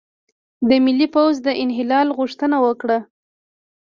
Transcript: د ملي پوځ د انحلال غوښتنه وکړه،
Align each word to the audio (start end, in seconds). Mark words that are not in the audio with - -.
د 0.69 0.69
ملي 0.85 1.07
پوځ 1.15 1.33
د 1.45 1.47
انحلال 1.63 2.07
غوښتنه 2.17 2.57
وکړه، 2.65 2.97